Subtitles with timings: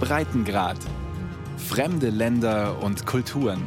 [0.00, 0.78] Breitengrad.
[1.56, 3.66] Fremde Länder und Kulturen.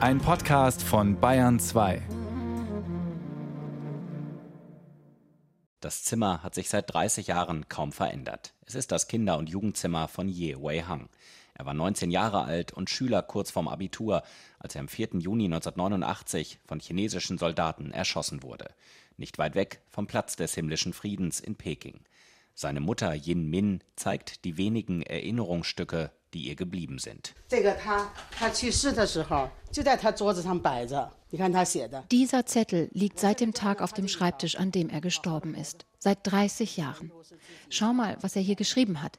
[0.00, 2.02] Ein Podcast von Bayern 2.
[5.80, 8.54] Das Zimmer hat sich seit 30 Jahren kaum verändert.
[8.66, 11.08] Es ist das Kinder- und Jugendzimmer von Ye Wei-hang.
[11.54, 14.22] Er war 19 Jahre alt und Schüler kurz vorm Abitur,
[14.58, 15.18] als er am 4.
[15.18, 18.68] Juni 1989 von chinesischen Soldaten erschossen wurde.
[19.16, 22.00] Nicht weit weg vom Platz des himmlischen Friedens in Peking.
[22.54, 27.34] Seine Mutter Yin Min zeigt die wenigen Erinnerungsstücke, die ihr geblieben sind.
[32.10, 35.86] Dieser Zettel liegt seit dem Tag auf dem Schreibtisch, an dem er gestorben ist.
[35.98, 37.12] Seit 30 Jahren.
[37.70, 39.18] Schau mal, was er hier geschrieben hat.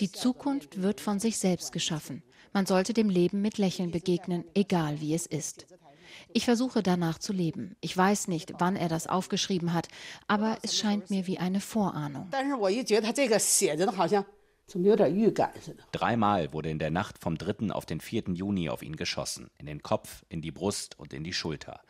[0.00, 2.22] Die Zukunft wird von sich selbst geschaffen.
[2.52, 5.66] Man sollte dem Leben mit Lächeln begegnen, egal wie es ist.
[6.32, 7.76] Ich versuche danach zu leben.
[7.80, 9.88] Ich weiß nicht, wann er das aufgeschrieben hat,
[10.26, 12.28] aber es scheint mir wie eine Vorahnung.
[15.92, 17.72] Dreimal wurde in der Nacht vom 3.
[17.72, 18.24] auf den 4.
[18.32, 19.50] Juni auf ihn geschossen.
[19.58, 21.80] In den Kopf, in die Brust und in die Schulter.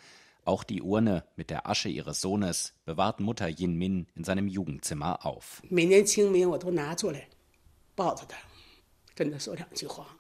[0.45, 5.25] Auch die Urne mit der Asche ihres Sohnes bewahrt Mutter Yin Min in seinem Jugendzimmer
[5.25, 5.63] auf.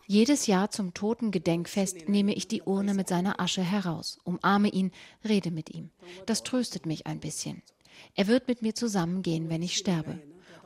[0.06, 4.92] Jedes Jahr zum Totengedenkfest nehme ich die Urne mit seiner Asche heraus, umarme ihn,
[5.26, 5.90] rede mit ihm.
[6.26, 7.62] Das tröstet mich ein bisschen.
[8.14, 10.18] Er wird mit mir zusammengehen, wenn ich sterbe.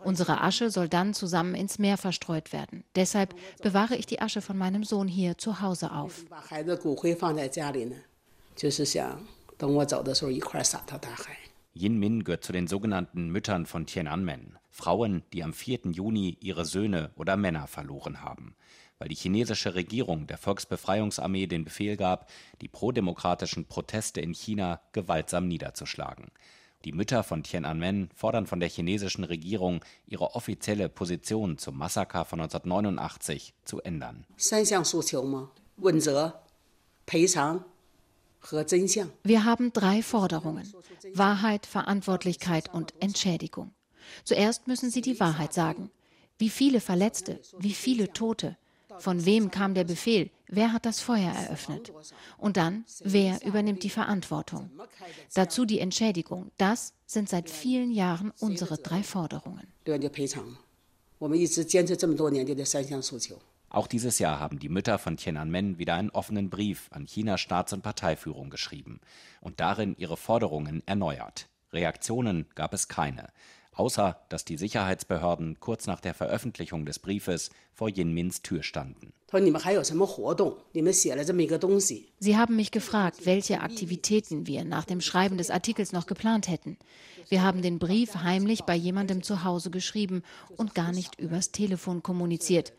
[0.04, 2.84] Unsere Asche soll dann zusammen ins Meer verstreut werden.
[2.94, 6.24] Deshalb bewahre ich die Asche von meinem Sohn hier zu Hause auf.
[11.74, 14.58] Yin Min gehört zu den sogenannten Müttern von Tiananmen.
[14.76, 15.90] Frauen, die am 4.
[15.90, 18.54] Juni ihre Söhne oder Männer verloren haben,
[18.98, 25.48] weil die chinesische Regierung der Volksbefreiungsarmee den Befehl gab, die prodemokratischen Proteste in China gewaltsam
[25.48, 26.26] niederzuschlagen.
[26.84, 32.40] Die Mütter von Tiananmen fordern von der chinesischen Regierung, ihre offizielle Position zum Massaker von
[32.40, 34.26] 1989 zu ändern.
[39.22, 40.70] Wir haben drei Forderungen.
[41.14, 43.72] Wahrheit, Verantwortlichkeit und Entschädigung.
[44.24, 45.90] Zuerst müssen sie die Wahrheit sagen.
[46.38, 48.56] Wie viele Verletzte, wie viele Tote,
[48.98, 51.92] von wem kam der Befehl, wer hat das Feuer eröffnet?
[52.38, 54.70] Und dann, wer übernimmt die Verantwortung?
[55.34, 56.50] Dazu die Entschädigung.
[56.56, 59.66] Das sind seit vielen Jahren unsere drei Forderungen.
[63.68, 67.72] Auch dieses Jahr haben die Mütter von Tiananmen wieder einen offenen Brief an Chinas Staats-
[67.72, 69.00] und Parteiführung geschrieben
[69.40, 71.48] und darin ihre Forderungen erneuert.
[71.72, 73.28] Reaktionen gab es keine
[73.76, 79.12] außer dass die Sicherheitsbehörden kurz nach der Veröffentlichung des Briefes vor Jinmins Tür standen.
[82.18, 86.78] Sie haben mich gefragt, welche Aktivitäten wir nach dem Schreiben des Artikels noch geplant hätten.
[87.28, 90.22] Wir haben den Brief heimlich bei jemandem zu Hause geschrieben
[90.56, 92.72] und gar nicht übers Telefon kommuniziert.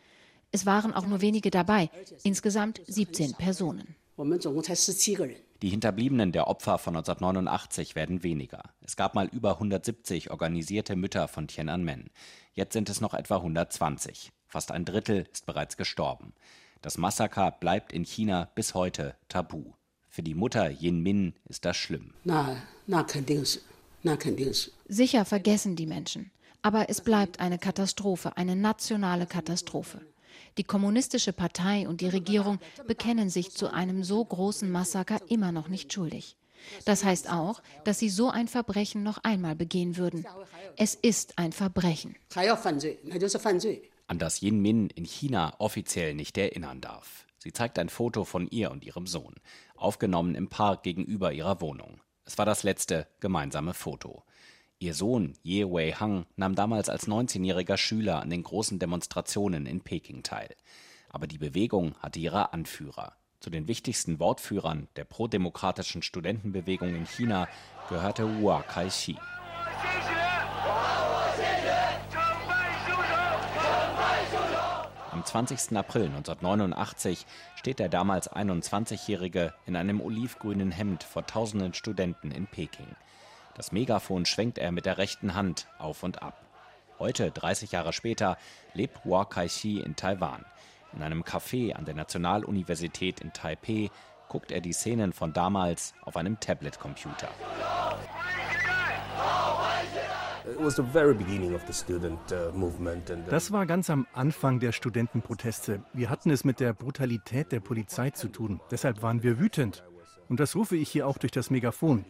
[0.52, 1.90] Es waren auch nur wenige dabei,
[2.24, 3.96] insgesamt 17 Personen.
[5.64, 8.62] Die Hinterbliebenen der Opfer von 1989 werden weniger.
[8.82, 12.12] Es gab mal über 170 organisierte Mütter von Tiananmen.
[12.54, 14.32] Jetzt sind es noch etwa 120.
[14.46, 16.34] Fast ein Drittel ist bereits gestorben.
[16.82, 19.74] Das Massaker bleibt in China bis heute tabu.
[20.10, 22.14] Für die Mutter Yin Min ist das schlimm.
[24.88, 26.32] Sicher vergessen die Menschen.
[26.62, 30.02] Aber es bleibt eine Katastrophe, eine nationale Katastrophe.
[30.58, 35.68] Die kommunistische Partei und die Regierung bekennen sich zu einem so großen Massaker immer noch
[35.68, 36.36] nicht schuldig.
[36.86, 40.26] Das heißt auch, dass sie so ein Verbrechen noch einmal begehen würden.
[40.76, 42.16] Es ist ein Verbrechen.
[44.10, 47.26] An das Yin Min in China offiziell nicht erinnern darf.
[47.38, 49.36] Sie zeigt ein Foto von ihr und ihrem Sohn,
[49.76, 52.02] aufgenommen im Park gegenüber ihrer Wohnung.
[52.26, 54.24] Es war das letzte gemeinsame Foto.
[54.80, 60.22] Ihr Sohn Ye Wei-hang nahm damals als 19-jähriger Schüler an den großen Demonstrationen in Peking
[60.22, 60.56] teil.
[61.10, 63.14] Aber die Bewegung hatte ihre Anführer.
[63.40, 67.48] Zu den wichtigsten Wortführern der prodemokratischen Studentenbewegung in China
[67.90, 69.18] gehörte Hua Kai-shi.
[75.10, 75.76] Am 20.
[75.76, 77.26] April 1989
[77.56, 82.96] steht der damals 21-Jährige in einem olivgrünen Hemd vor tausenden Studenten in Peking.
[83.58, 86.46] Das Megafon schwenkt er mit der rechten Hand auf und ab.
[87.00, 88.38] Heute, 30 Jahre später,
[88.74, 90.46] lebt Hua Kai-shi in Taiwan.
[90.94, 93.90] In einem Café an der Nationaluniversität in Taipeh
[94.30, 97.30] guckt er die Szenen von damals auf einem Tablet-Computer.
[100.60, 100.70] Uh,
[103.30, 105.84] das war ganz am Anfang der Studentenproteste.
[105.94, 108.62] Wir hatten es mit der Brutalität der Polizei zu tun.
[108.70, 109.84] Deshalb waren wir wütend.
[110.30, 112.06] Und das rufe ich hier auch durch das Megafon.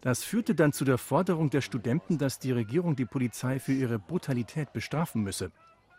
[0.00, 3.98] Das führte dann zu der Forderung der Studenten, dass die Regierung die Polizei für ihre
[3.98, 5.52] Brutalität bestrafen müsse.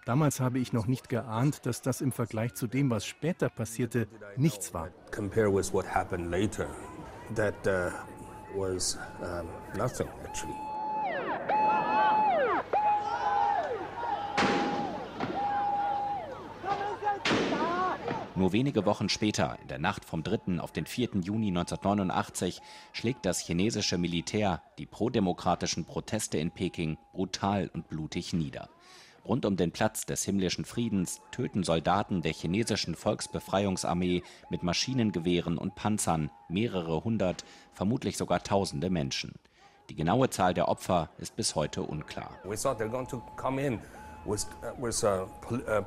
[0.05, 4.07] Damals habe ich noch nicht geahnt, dass das im Vergleich zu dem, was später passierte,
[4.35, 4.89] nichts war.
[7.35, 7.91] That uh,
[8.53, 10.09] was um, nothing
[18.41, 20.59] Nur wenige Wochen später, in der Nacht vom 3.
[20.61, 21.09] auf den 4.
[21.21, 22.59] Juni 1989,
[22.91, 28.67] schlägt das chinesische Militär die prodemokratischen Proteste in Peking brutal und blutig nieder.
[29.23, 35.75] Rund um den Platz des himmlischen Friedens töten Soldaten der chinesischen Volksbefreiungsarmee mit Maschinengewehren und
[35.75, 39.35] Panzern mehrere hundert, vermutlich sogar tausende Menschen.
[39.91, 42.39] Die genaue Zahl der Opfer ist bis heute unklar.
[42.43, 43.79] We thought they're going to come in
[44.25, 45.81] uh, uh,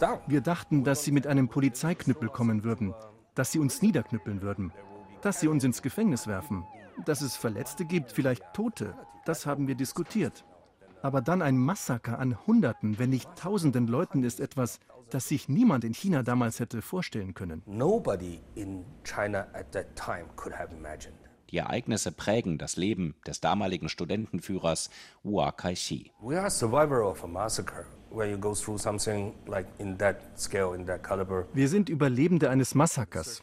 [0.00, 0.18] down.
[0.26, 2.94] Wir dachten, dass sie mit einem Polizeiknüppel kommen würden,
[3.34, 4.72] dass sie uns niederknüppeln würden,
[5.22, 6.64] dass sie uns ins Gefängnis werfen,
[7.04, 8.94] dass es Verletzte gibt, vielleicht Tote.
[9.24, 10.44] Das haben wir diskutiert.
[11.02, 14.80] Aber dann ein Massaker an Hunderten, wenn nicht Tausenden Leuten ist etwas,
[15.10, 17.62] das sich niemand in China damals hätte vorstellen können.
[17.66, 21.25] Nobody in China at that time could have imagined.
[21.50, 24.90] Die Ereignisse prägen das Leben des damaligen Studentenführers
[25.22, 26.12] Hua Kai-shi.
[26.20, 27.86] We are survivor of a massacre.
[28.10, 32.50] When you go through something like in that scale, in that caliber, Wir sind Überlebende
[32.50, 33.42] eines Massakers.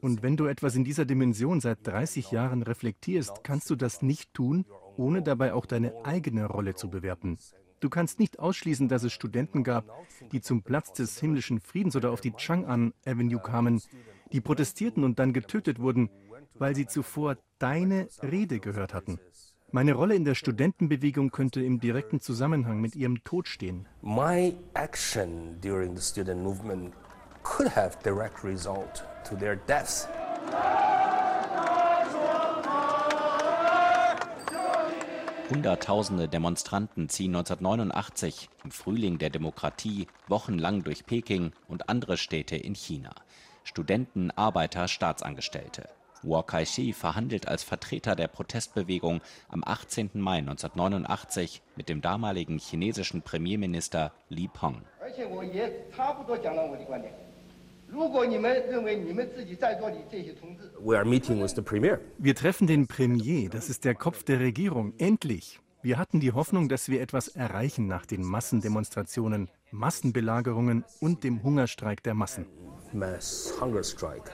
[0.00, 4.34] Und wenn du etwas in dieser Dimension seit 30 Jahren reflektierst, kannst du das nicht
[4.34, 4.66] tun,
[4.96, 7.38] ohne dabei auch deine eigene Rolle zu bewerten.
[7.80, 9.84] Du kannst nicht ausschließen, dass es Studenten gab,
[10.32, 13.82] die zum Platz des himmlischen Friedens oder auf die Chang'an Avenue kamen,
[14.32, 16.08] die protestierten und dann getötet wurden,
[16.54, 19.18] weil sie zuvor deine Rede gehört hatten.
[19.70, 23.86] Meine Rolle in der Studentenbewegung könnte im direkten Zusammenhang mit ihrem Tod stehen.
[24.02, 26.94] my action during the student movement
[27.42, 30.06] could have direct result to their deaths.
[35.50, 42.74] Hunderttausende Demonstranten ziehen 1989 im Frühling der Demokratie wochenlang durch Peking und andere Städte in
[42.74, 43.10] China.
[43.62, 45.88] Studenten, Arbeiter, Staatsangestellte.
[46.24, 50.10] Wu Kai-shek verhandelt als Vertreter der Protestbewegung am 18.
[50.14, 54.82] Mai 1989 mit dem damaligen chinesischen Premierminister Li Peng.
[62.18, 65.60] Wir treffen den Premier, das ist der Kopf der Regierung, endlich.
[65.82, 72.02] Wir hatten die Hoffnung, dass wir etwas erreichen nach den Massendemonstrationen, Massenbelagerungen und dem Hungerstreik
[72.02, 72.46] der Massen.
[72.94, 74.30] Mass Hunger Strike.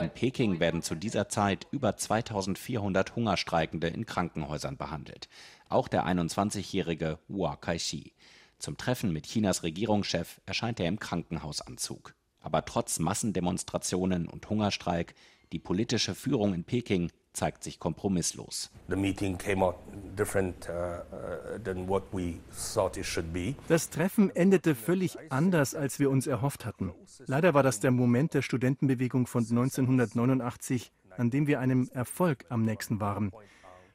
[0.00, 5.28] In Peking werden zu dieser Zeit über 2400 Hungerstreikende in Krankenhäusern behandelt.
[5.68, 8.12] Auch der 21-jährige Hua Kai-shi.
[8.58, 12.14] Zum Treffen mit Chinas Regierungschef erscheint er im Krankenhausanzug.
[12.40, 15.14] Aber trotz Massendemonstrationen und Hungerstreik,
[15.52, 18.71] die politische Führung in Peking zeigt sich kompromisslos.
[18.87, 19.75] The meeting came out
[20.17, 22.35] different uh, uh, than what we
[22.73, 23.55] thought it should be.
[23.67, 26.93] Das Treffen endete völlig anders, als wir uns erhofft hatten.
[27.27, 32.63] Leider war das der Moment der Studentenbewegung von 1989, an dem wir einem Erfolg am
[32.63, 33.31] nächsten waren.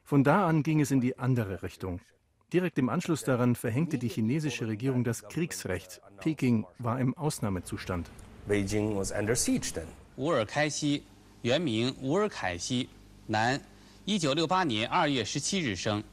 [0.03, 2.01] Von da an ging es in die andere Richtung.
[2.53, 6.01] Direkt im Anschluss daran verhängte die chinesische Regierung das Kriegsrecht.
[6.19, 8.09] Peking war im Ausnahmezustand.
[8.47, 9.87] Beijing was under siege then.
[10.17, 11.03] 吴尔开西，
[11.41, 12.89] 原名吴尔凯西，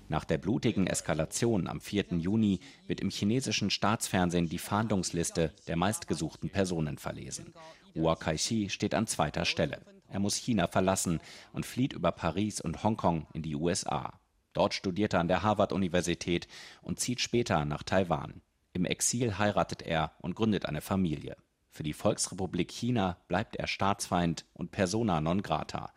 [0.10, 2.06] Nach der blutigen Eskalation am 4.
[2.18, 7.54] Juni wird im chinesischen Staatsfernsehen die Fahndungsliste der meistgesuchten Personen verlesen.
[7.94, 9.82] Hua Kai-shi steht an zweiter Stelle.
[10.08, 11.20] Er muss China verlassen
[11.54, 14.20] und flieht über Paris und Hongkong in die USA.
[14.54, 16.48] Dort studiert er an der Harvard-Universität
[16.82, 18.42] und zieht später nach Taiwan.
[18.74, 21.38] Im Exil heiratet er und gründet eine Familie.
[21.70, 25.92] Für die Volksrepublik China bleibt er Staatsfeind und persona non grata.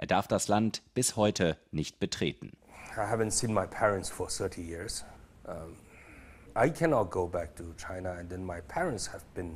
[0.00, 2.52] Er darf das Land bis heute nicht betreten.
[2.96, 5.04] I haven't seen my parents for 30 years.
[5.44, 5.76] Um.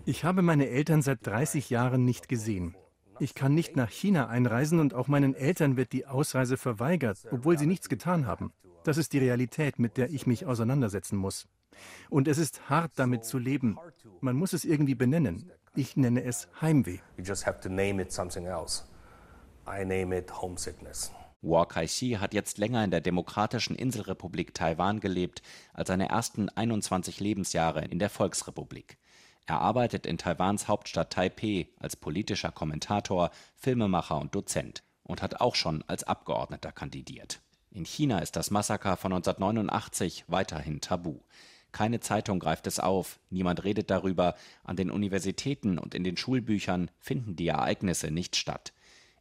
[0.04, 2.76] Ich habe meine Eltern seit 30 Jahren nicht gesehen.
[3.18, 7.58] Ich kann nicht nach China einreisen und auch meinen Eltern wird die Ausreise verweigert, obwohl
[7.58, 8.52] sie nichts getan haben.
[8.84, 11.48] Das ist die Realität, mit der ich mich auseinandersetzen muss.
[12.10, 13.78] Und es ist hart, damit zu leben.
[14.20, 15.50] Man muss es irgendwie benennen.
[15.74, 16.98] Ich nenne es Heimweh.
[17.16, 18.84] You just have to name it something else.
[19.66, 21.12] I name it homesickness.
[21.42, 25.42] Hua Kai-shi hat jetzt länger in der demokratischen Inselrepublik Taiwan gelebt
[25.74, 28.96] als seine ersten 21 Lebensjahre in der Volksrepublik.
[29.46, 35.54] Er arbeitet in Taiwans Hauptstadt Taipeh als politischer Kommentator, Filmemacher und Dozent und hat auch
[35.54, 37.40] schon als Abgeordneter kandidiert.
[37.70, 41.20] In China ist das Massaker von 1989 weiterhin tabu.
[41.72, 46.90] Keine Zeitung greift es auf, niemand redet darüber, an den Universitäten und in den Schulbüchern
[47.00, 48.72] finden die Ereignisse nicht statt.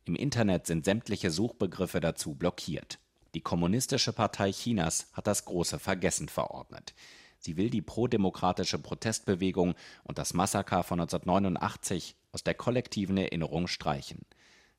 [0.05, 2.99] Im Internet sind sämtliche Suchbegriffe dazu blockiert.
[3.33, 6.93] Die Kommunistische Partei Chinas hat das große Vergessen verordnet.
[7.39, 14.25] Sie will die prodemokratische Protestbewegung und das Massaker von 1989 aus der kollektiven Erinnerung streichen.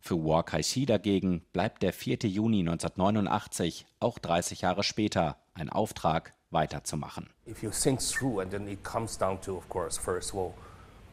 [0.01, 2.19] Für Wu Kai-shi dagegen bleibt der 4.
[2.25, 7.29] Juni 1989 auch 30 Jahre später ein Auftrag, weiterzumachen.
[7.47, 9.69] If you think through and then it comes down to of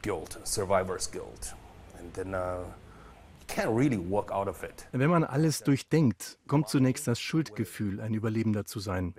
[0.01, 1.55] guilt, survivor's guilt.
[1.99, 2.63] And then uh,
[4.91, 9.13] wenn man alles durchdenkt, kommt zunächst das Schuldgefühl, ein Überlebender zu sein.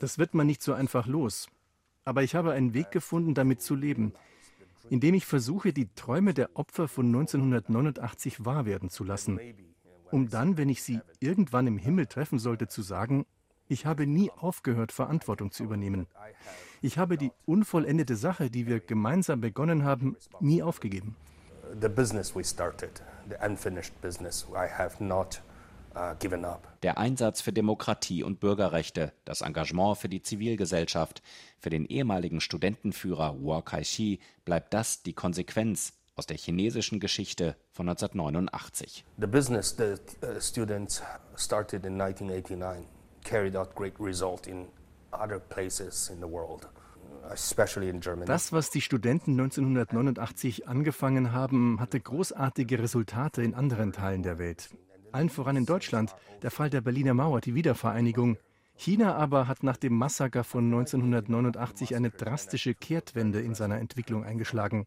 [0.00, 1.48] Das wird man nicht so einfach los.
[2.04, 4.12] Aber ich habe einen Weg gefunden, damit zu leben,
[4.88, 9.38] indem ich versuche, die Träume der Opfer von 1989 wahr werden zu lassen,
[10.10, 13.26] um dann, wenn ich sie irgendwann im Himmel treffen sollte, zu sagen,
[13.68, 16.08] ich habe nie aufgehört, Verantwortung zu übernehmen.
[16.82, 21.14] Ich habe die unvollendete Sache, die wir gemeinsam begonnen haben, nie aufgegeben.
[21.78, 24.46] The business we started the unfinished business.
[24.54, 25.40] I have not
[25.94, 26.66] uh, given up.
[26.82, 31.22] Der Einsatz für Demokratie und Bürgerrechte, das Engagement für die Zivilgesellschaft,
[31.58, 37.88] für den ehemaligen Studentenführer Wu Kai-shi bleibt das die Konsequenz aus der chinesischen Geschichte von
[37.88, 39.04] 1989.
[39.18, 41.02] The business that uh, students
[41.36, 42.86] started in 1989
[43.24, 44.68] carried out great result in
[45.12, 46.68] other places in the world.
[48.26, 54.70] Das, was die Studenten 1989 angefangen haben, hatte großartige Resultate in anderen Teilen der Welt.
[55.12, 58.36] Allen voran in Deutschland, der Fall der Berliner Mauer, die Wiedervereinigung.
[58.76, 64.86] China aber hat nach dem Massaker von 1989 eine drastische Kehrtwende in seiner Entwicklung eingeschlagen.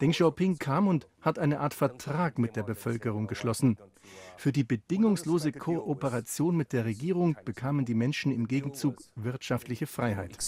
[0.00, 3.76] Deng Xiaoping kam und hat eine Art Vertrag mit der Bevölkerung geschlossen.
[4.38, 10.38] Für die bedingungslose Kooperation mit der Regierung bekamen die Menschen im Gegenzug wirtschaftliche Freiheit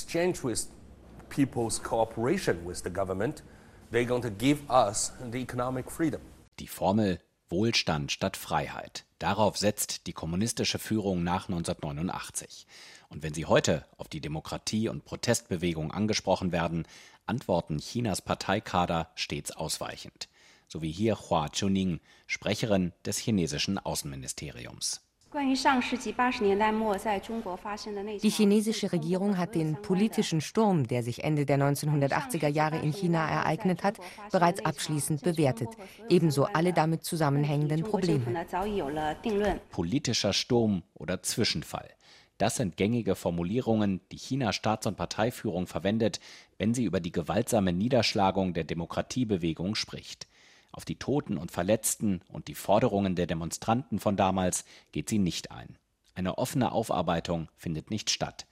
[1.34, 3.42] people's cooperation with the government,
[3.90, 6.20] they're going to give us the economic freedom.
[6.58, 9.04] Die Formel Wohlstand statt Freiheit.
[9.18, 12.66] Darauf setzt die kommunistische Führung nach 1989.
[13.08, 16.86] Und wenn sie heute auf die Demokratie und Protestbewegung angesprochen werden,
[17.26, 20.28] antworten Chinas Parteikader stets ausweichend.
[20.66, 25.01] So wie hier Hua Chuning, Sprecherin des chinesischen Außenministeriums.
[28.22, 33.28] Die chinesische Regierung hat den politischen Sturm, der sich Ende der 1980er Jahre in China
[33.28, 33.98] ereignet hat,
[34.30, 35.68] bereits abschließend bewertet,
[36.08, 38.46] ebenso alle damit zusammenhängenden Probleme.
[39.70, 41.88] Politischer Sturm oder Zwischenfall.
[42.38, 46.18] Das sind gängige Formulierungen, die Chinas Staats- und Parteiführung verwendet,
[46.58, 50.26] wenn sie über die gewaltsame Niederschlagung der Demokratiebewegung spricht.
[50.72, 55.50] Auf die Toten und Verletzten und die Forderungen der Demonstranten von damals geht sie nicht
[55.52, 55.76] ein.
[56.14, 58.46] Eine offene Aufarbeitung findet nicht statt.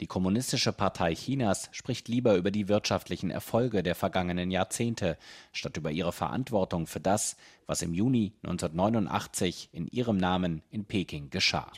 [0.00, 5.16] Die Kommunistische Partei Chinas spricht lieber über die wirtschaftlichen Erfolge der vergangenen Jahrzehnte,
[5.52, 7.36] statt über ihre Verantwortung für das,
[7.66, 11.70] was im Juni 1989 in ihrem Namen in Peking geschah.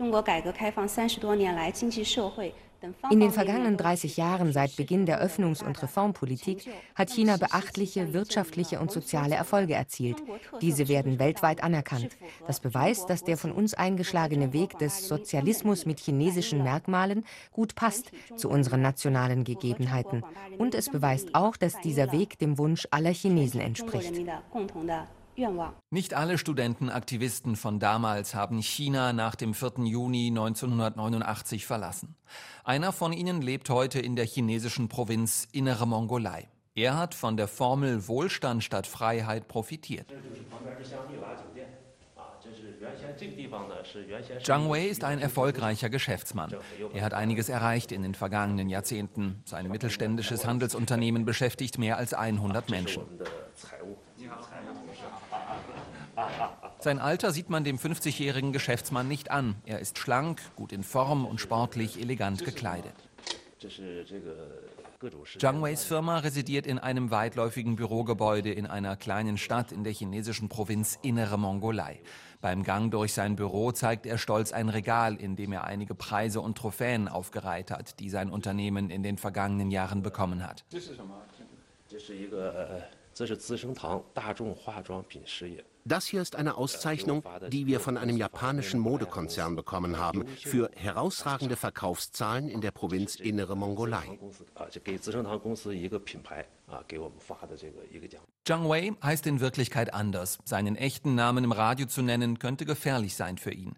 [3.10, 8.80] In den vergangenen 30 Jahren seit Beginn der Öffnungs- und Reformpolitik hat China beachtliche wirtschaftliche
[8.80, 10.22] und soziale Erfolge erzielt.
[10.60, 12.16] Diese werden weltweit anerkannt.
[12.46, 18.10] Das beweist, dass der von uns eingeschlagene Weg des Sozialismus mit chinesischen Merkmalen gut passt
[18.36, 20.22] zu unseren nationalen Gegebenheiten.
[20.58, 24.14] Und es beweist auch, dass dieser Weg dem Wunsch aller Chinesen entspricht.
[25.90, 29.84] Nicht alle Studentenaktivisten von damals haben China nach dem 4.
[29.84, 32.16] Juni 1989 verlassen.
[32.62, 36.48] Einer von ihnen lebt heute in der chinesischen Provinz Innere Mongolei.
[36.76, 40.12] Er hat von der Formel Wohlstand statt Freiheit profitiert.
[44.42, 46.54] Zhang Wei ist ein erfolgreicher Geschäftsmann.
[46.92, 49.42] Er hat einiges erreicht in den vergangenen Jahrzehnten.
[49.44, 53.02] Sein mittelständisches Handelsunternehmen beschäftigt mehr als 100 Menschen.
[56.80, 59.56] Sein Alter sieht man dem 50-jährigen Geschäftsmann nicht an.
[59.64, 62.94] Er ist schlank, gut in Form und sportlich elegant gekleidet.
[65.38, 70.48] Zhang Weis Firma residiert in einem weitläufigen Bürogebäude in einer kleinen Stadt in der chinesischen
[70.48, 72.00] Provinz Innere Mongolei.
[72.40, 76.40] Beim Gang durch sein Büro zeigt er stolz ein Regal, in dem er einige Preise
[76.40, 80.64] und Trophäen aufgereiht hat, die sein Unternehmen in den vergangenen Jahren bekommen hat.
[80.70, 80.90] Das
[86.06, 92.48] hier ist eine Auszeichnung, die wir von einem japanischen Modekonzern bekommen haben für herausragende Verkaufszahlen
[92.48, 94.18] in der Provinz Innere Mongolei.
[98.44, 100.38] Zhang Wei heißt in Wirklichkeit anders.
[100.44, 103.76] Seinen echten Namen im Radio zu nennen, könnte gefährlich sein für ihn.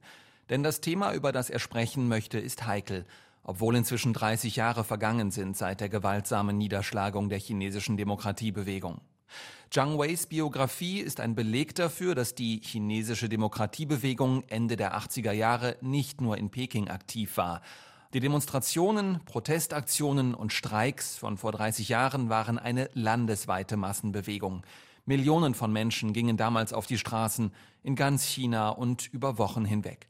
[0.48, 3.04] Denn das Thema, über das er sprechen möchte, ist heikel
[3.48, 9.00] obwohl inzwischen 30 Jahre vergangen sind seit der gewaltsamen Niederschlagung der chinesischen Demokratiebewegung.
[9.70, 15.76] Zhang Weis Biografie ist ein Beleg dafür, dass die chinesische Demokratiebewegung Ende der 80er Jahre
[15.80, 17.60] nicht nur in Peking aktiv war.
[18.14, 24.62] Die Demonstrationen, Protestaktionen und Streiks von vor 30 Jahren waren eine landesweite Massenbewegung.
[25.04, 27.52] Millionen von Menschen gingen damals auf die Straßen
[27.82, 30.08] in ganz China und über Wochen hinweg.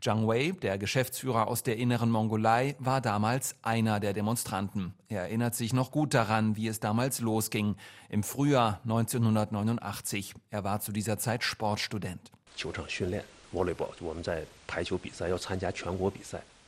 [0.00, 4.94] Zhang Wei, der Geschäftsführer aus der inneren Mongolei, war damals einer der Demonstranten.
[5.08, 7.76] Er erinnert sich noch gut daran, wie es damals losging,
[8.08, 10.34] im Frühjahr 1989.
[10.50, 12.30] Er war zu dieser Zeit Sportstudent.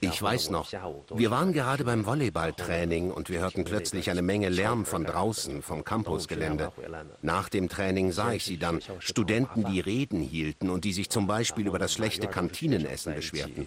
[0.01, 0.71] Ich weiß noch,
[1.15, 5.85] wir waren gerade beim Volleyballtraining und wir hörten plötzlich eine Menge Lärm von draußen, vom
[5.85, 6.71] Campusgelände.
[7.23, 11.27] Nach dem Training sah ich sie dann, Studenten, die Reden hielten und die sich zum
[11.27, 13.67] Beispiel über das schlechte Kantinenessen beschwerten.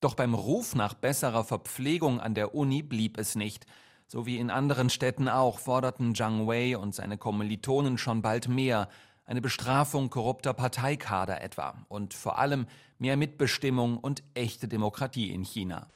[0.00, 3.66] Doch beim Ruf nach besserer Verpflegung an der Uni blieb es nicht.
[4.06, 8.88] So wie in anderen Städten auch forderten Zhang Wei und seine Kommilitonen schon bald mehr,
[9.26, 12.66] eine Bestrafung korrupter Parteikader etwa und vor allem
[12.98, 15.86] mehr Mitbestimmung und echte Demokratie in China.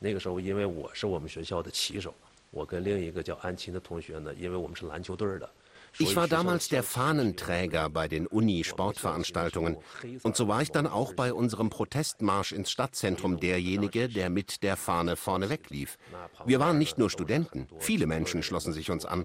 [5.98, 9.78] Ich war damals der Fahnenträger bei den Uni-Sportveranstaltungen.
[10.22, 14.76] Und so war ich dann auch bei unserem Protestmarsch ins Stadtzentrum derjenige, der mit der
[14.76, 15.98] Fahne vorne weglief.
[16.44, 19.24] Wir waren nicht nur Studenten, viele Menschen schlossen sich uns an.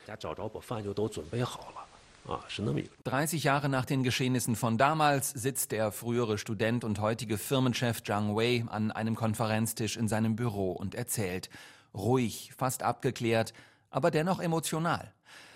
[3.03, 8.35] 30 Jahre nach den Geschehnissen von damals sitzt der frühere Student und heutige Firmenchef Zhang
[8.35, 11.49] Wei an einem Konferenztisch in seinem Büro und erzählt.
[11.93, 13.53] Ruhig, fast abgeklärt,
[13.89, 15.11] aber dennoch emotional.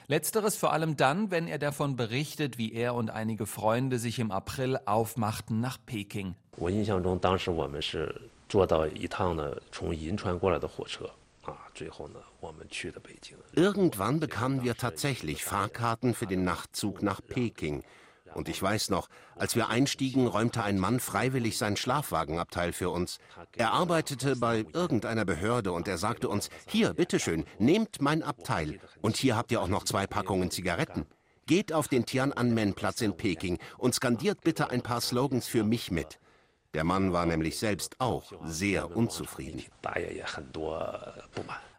[0.09, 4.31] Letzteres vor allem dann, wenn er davon berichtet, wie er und einige Freunde sich im
[4.31, 6.35] April aufmachten nach Peking.
[13.53, 17.83] Irgendwann bekamen wir tatsächlich Fahrkarten für den Nachtzug nach Peking.
[18.33, 23.19] Und ich weiß noch, als wir einstiegen, räumte ein Mann freiwillig sein Schlafwagenabteil für uns.
[23.55, 28.79] Er arbeitete bei irgendeiner Behörde und er sagte uns, hier, bitteschön, nehmt mein Abteil.
[29.01, 31.05] Und hier habt ihr auch noch zwei Packungen Zigaretten.
[31.45, 36.19] Geht auf den Tiananmen-Platz in Peking und skandiert bitte ein paar Slogans für mich mit.
[36.73, 39.63] Der Mann war nämlich selbst auch sehr unzufrieden.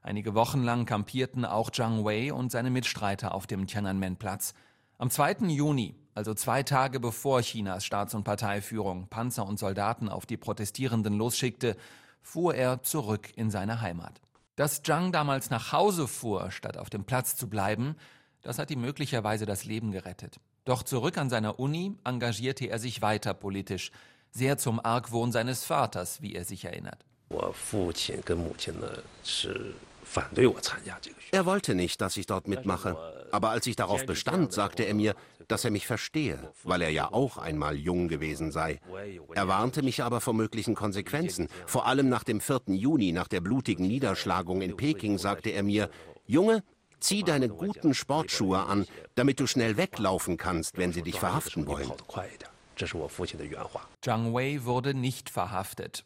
[0.03, 4.55] Einige Wochen lang kampierten auch Zhang Wei und seine Mitstreiter auf dem Tiananmen-Platz.
[4.96, 5.48] Am 2.
[5.48, 11.14] Juni, also zwei Tage bevor Chinas Staats- und Parteiführung Panzer und Soldaten auf die Protestierenden
[11.14, 11.77] losschickte,
[12.22, 14.20] fuhr er zurück in seine Heimat.
[14.57, 17.94] Dass Zhang damals nach Hause fuhr, statt auf dem Platz zu bleiben,
[18.42, 20.40] das hat ihm möglicherweise das Leben gerettet.
[20.64, 23.92] Doch zurück an seiner Uni engagierte er sich weiter politisch
[24.30, 27.04] sehr zum Argwohn seines Vaters, wie er sich erinnert.
[31.30, 32.96] Er wollte nicht, dass ich dort mitmache.
[33.30, 35.14] Aber als ich darauf bestand, sagte er mir,
[35.48, 38.80] dass er mich verstehe, weil er ja auch einmal jung gewesen sei.
[39.34, 41.48] Er warnte mich aber vor möglichen Konsequenzen.
[41.66, 42.62] Vor allem nach dem 4.
[42.68, 45.90] Juni, nach der blutigen Niederschlagung in Peking, sagte er mir,
[46.26, 46.62] Junge,
[47.00, 51.92] zieh deine guten Sportschuhe an, damit du schnell weglaufen kannst, wenn sie dich verhaften wollen.
[54.01, 56.05] Zhang Wei wurde nicht verhaftet.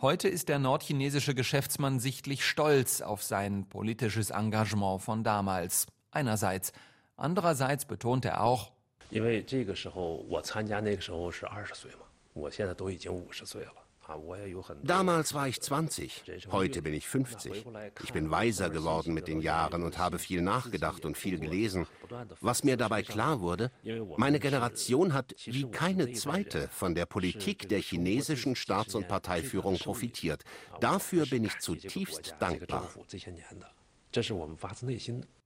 [0.00, 5.86] Heute ist der nordchinesische Geschäftsmann sichtlich stolz auf sein politisches Engagement von damals.
[6.10, 6.72] Einerseits.
[7.16, 8.70] Andererseits betont er auch,
[9.10, 13.72] 因为这个时候我参加那个时候是二十岁嘛，我现在都已经五十岁了。
[14.83, 17.65] Damals war ich 20, heute bin ich 50.
[18.03, 21.87] Ich bin weiser geworden mit den Jahren und habe viel nachgedacht und viel gelesen.
[22.41, 23.71] Was mir dabei klar wurde,
[24.17, 30.43] meine Generation hat wie keine zweite von der Politik der chinesischen Staats- und Parteiführung profitiert.
[30.79, 32.89] Dafür bin ich zutiefst dankbar.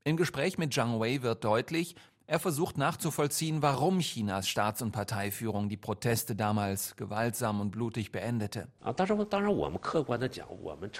[0.04, 1.96] Im Gespräch mit Zhang Wei wird deutlich,
[2.28, 8.68] er versucht nachzuvollziehen, warum Chinas Staats- und Parteiführung die Proteste damals gewaltsam und blutig beendete.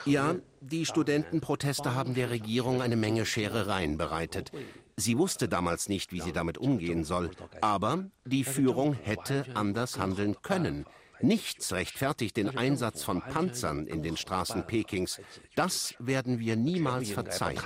[0.06, 4.52] Ja, die Studentenproteste haben der Regierung eine Menge Scherereien bereitet.
[4.96, 7.32] Sie wusste damals nicht, wie sie damit umgehen soll.
[7.60, 10.86] Aber die Führung hätte anders handeln können.
[11.20, 15.20] Nichts rechtfertigt den Einsatz von Panzern in den Straßen Pekings.
[15.56, 17.60] Das werden wir niemals verzeihen.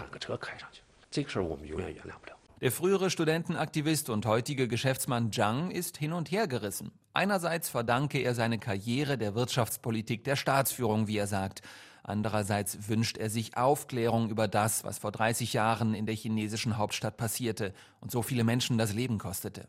[2.61, 6.91] Der frühere Studentenaktivist und heutige Geschäftsmann Zhang ist hin und her gerissen.
[7.11, 11.63] Einerseits verdanke er seine Karriere der Wirtschaftspolitik der Staatsführung, wie er sagt.
[12.03, 17.17] Andererseits wünscht er sich Aufklärung über das, was vor 30 Jahren in der chinesischen Hauptstadt
[17.17, 19.67] passierte und so viele Menschen das Leben kostete.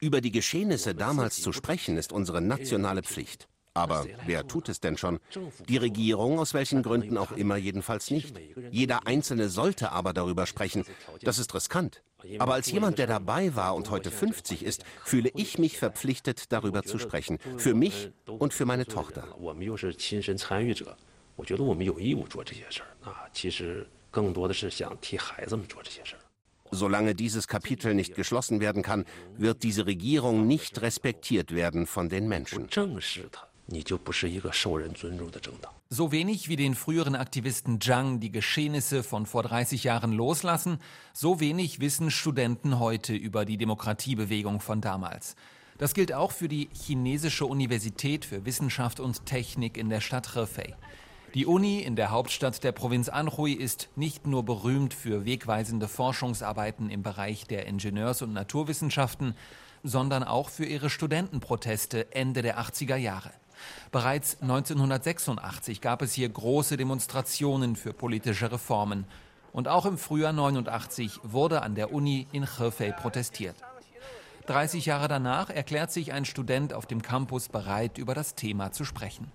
[0.00, 3.48] Über die Geschehnisse damals zu sprechen, ist unsere nationale Pflicht.
[3.78, 5.20] Aber wer tut es denn schon?
[5.68, 8.34] Die Regierung, aus welchen Gründen auch immer, jedenfalls nicht.
[8.70, 10.84] Jeder Einzelne sollte aber darüber sprechen.
[11.22, 12.02] Das ist riskant.
[12.38, 16.82] Aber als jemand, der dabei war und heute 50 ist, fühle ich mich verpflichtet, darüber
[16.82, 17.38] zu sprechen.
[17.56, 19.28] Für mich und für meine Tochter.
[26.70, 29.04] Solange dieses Kapitel nicht geschlossen werden kann,
[29.36, 32.68] wird diese Regierung nicht respektiert werden von den Menschen.
[35.90, 40.78] So wenig wie den früheren Aktivisten Zhang die Geschehnisse von vor 30 Jahren loslassen,
[41.12, 45.36] so wenig wissen Studenten heute über die Demokratiebewegung von damals.
[45.76, 50.74] Das gilt auch für die chinesische Universität für Wissenschaft und Technik in der Stadt Hefei.
[51.34, 56.88] Die Uni in der Hauptstadt der Provinz Anhui ist nicht nur berühmt für wegweisende Forschungsarbeiten
[56.88, 59.34] im Bereich der Ingenieurs- und Naturwissenschaften,
[59.82, 63.30] sondern auch für ihre Studentenproteste Ende der 80er Jahre.
[63.90, 69.06] Bereits 1986 gab es hier große Demonstrationen für politische Reformen.
[69.52, 73.56] Und auch im Frühjahr 89 wurde an der Uni in Hefei protestiert.
[74.46, 78.86] 30 Jahre danach erklärt sich ein Student auf dem Campus bereit, über das Thema zu
[78.86, 79.30] sprechen.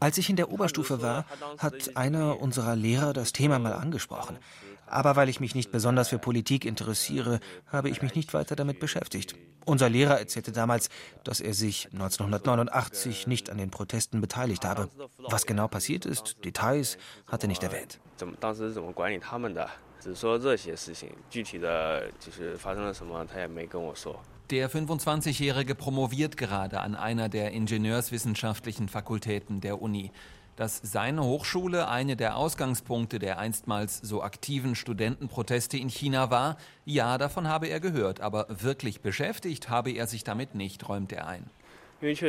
[0.00, 1.24] Als ich in der Oberstufe war,
[1.58, 4.38] hat einer unserer Lehrer das Thema mal angesprochen.
[4.86, 8.80] Aber weil ich mich nicht besonders für Politik interessiere, habe ich mich nicht weiter damit
[8.80, 9.34] beschäftigt.
[9.64, 10.90] Unser Lehrer erzählte damals,
[11.24, 14.88] dass er sich 1989 nicht an den Protesten beteiligt habe.
[15.18, 17.98] Was genau passiert ist, Details, hat er nicht erwähnt.
[24.50, 30.12] Der 25-Jährige promoviert gerade an einer der ingenieurswissenschaftlichen Fakultäten der Uni
[30.56, 37.18] dass seine Hochschule eine der Ausgangspunkte der einstmals so aktiven Studentenproteste in China war, ja,
[37.18, 41.50] davon habe er gehört, aber wirklich beschäftigt habe er sich damit nicht, räumt er ein.
[42.00, 42.22] Es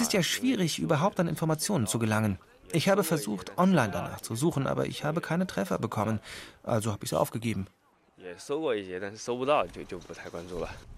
[0.00, 2.38] ist ja schwierig, überhaupt an Informationen zu gelangen.
[2.72, 6.20] Ich habe versucht, online danach zu suchen, aber ich habe keine Treffer bekommen,
[6.62, 7.66] also habe ich es aufgegeben.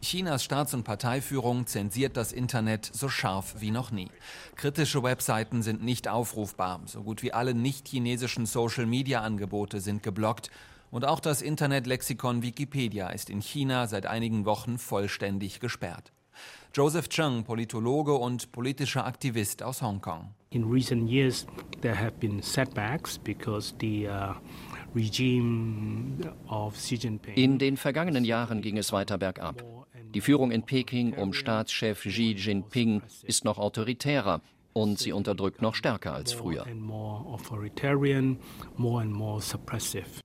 [0.03, 4.11] Chinas Staats- und Parteiführung zensiert das Internet so scharf wie noch nie.
[4.57, 6.83] Kritische Webseiten sind nicht aufrufbar.
[6.87, 10.51] So gut wie alle nicht-chinesischen Social-Media-Angebote sind geblockt.
[10.91, 16.13] Und auch das Internetlexikon Wikipedia ist in China seit einigen Wochen vollständig gesperrt.
[16.75, 20.35] Joseph Cheng, Politologe und politischer Aktivist aus Hongkong.
[20.51, 21.47] In recent years
[21.81, 24.35] there have been setbacks because the uh
[27.35, 29.65] in den vergangenen Jahren ging es weiter bergab.
[30.15, 34.41] Die Führung in Peking um Staatschef Xi Jinping ist noch autoritärer
[34.75, 36.67] und sie unterdrückt noch stärker als früher.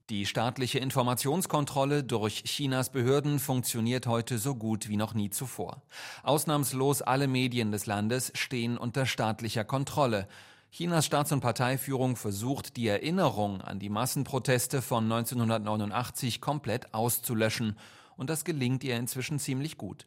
[0.09, 5.83] Die staatliche Informationskontrolle durch Chinas Behörden funktioniert heute so gut wie noch nie zuvor.
[6.23, 10.27] Ausnahmslos alle Medien des Landes stehen unter staatlicher Kontrolle.
[10.71, 17.75] Chinas Staats- und Parteiführung versucht, die Erinnerung an die Massenproteste von 1989 komplett auszulöschen,
[18.17, 20.05] und das gelingt ihr inzwischen ziemlich gut.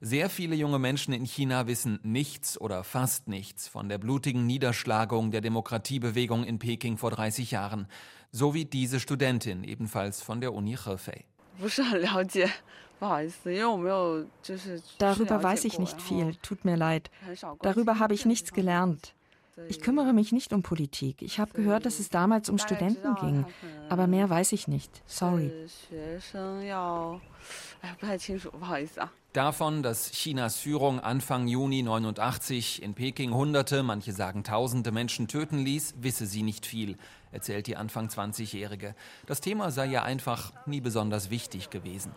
[0.00, 5.30] Sehr viele junge Menschen in China wissen nichts oder fast nichts von der blutigen Niederschlagung
[5.30, 7.86] der Demokratiebewegung in Peking vor 30 Jahren,
[8.32, 11.24] so wie diese Studentin ebenfalls von der Uni Hefei.
[14.98, 17.10] Darüber weiß ich nicht viel, tut mir leid.
[17.60, 19.14] Darüber habe ich nichts gelernt.
[19.68, 21.22] Ich kümmere mich nicht um Politik.
[21.22, 23.44] Ich habe gehört, dass es damals um Studenten ging.
[23.90, 25.02] Aber mehr weiß ich nicht.
[25.06, 25.50] Sorry.
[29.32, 35.58] Davon, dass Chinas Führung Anfang Juni 89 in Peking Hunderte, manche sagen Tausende Menschen töten
[35.58, 36.96] ließ, wisse sie nicht viel,
[37.30, 38.96] erzählt die Anfang 20-Jährige.
[39.26, 42.10] Das Thema sei ja einfach nie besonders wichtig gewesen.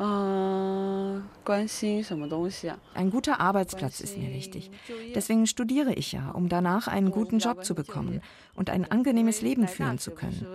[2.96, 4.72] Ein guter Arbeitsplatz ist mir wichtig.
[5.14, 8.22] Deswegen studiere ich ja, um danach einen guten Job zu bekommen
[8.56, 10.48] und ein angenehmes Leben führen zu können.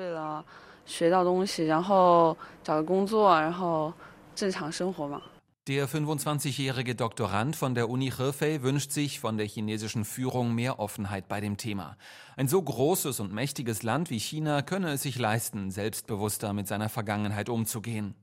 [0.88, 3.94] 学到东西，然后找个工作，然后
[4.36, 5.22] 正常生活嘛。
[5.66, 11.40] der 25-jährige Doktorand von der Uni Hefei wünscht sich von der chinesischen Führung mehr Offenheit bei
[11.40, 11.96] dem Thema.
[12.36, 16.90] Ein so großes und mächtiges Land wie China könne es sich leisten, selbstbewusster mit seiner
[16.90, 18.14] Vergangenheit umzugehen.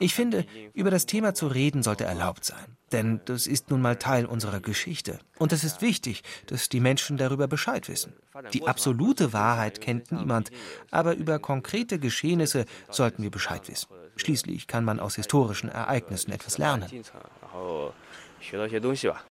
[0.00, 0.44] ich finde,
[0.74, 2.76] über das Thema zu reden sollte erlaubt sein.
[2.92, 5.20] Denn das ist nun mal Teil unserer Geschichte.
[5.38, 8.14] Und es ist wichtig, dass die Menschen darüber Bescheid wissen.
[8.52, 10.50] Die absolute Wahrheit kennt niemand,
[10.90, 13.88] aber über konkrete Geschehnisse sollten wir Bescheid wissen.
[14.16, 16.88] Schließlich kann man aus historischen Ereignissen etwas lernen.